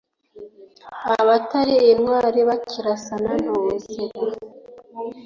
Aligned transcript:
Abatali 1.19 1.75
intwali 1.93 2.39
bakirasana 2.49 3.29
«ntuwuzira» 3.39 4.37